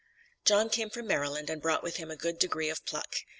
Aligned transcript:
John 0.45 0.71
came 0.71 0.89
from 0.89 1.05
Maryland, 1.05 1.47
and 1.47 1.61
brought 1.61 1.83
with 1.83 1.97
him 1.97 2.09
a 2.09 2.15
good 2.15 2.39
degree 2.39 2.69
of 2.69 2.83
pluck. 2.85 3.17